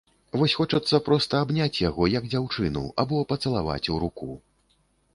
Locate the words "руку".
4.07-4.29